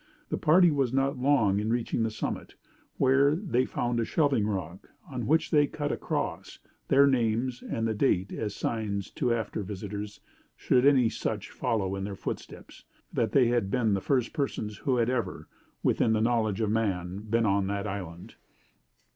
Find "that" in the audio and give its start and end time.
13.13-13.31, 17.67-17.85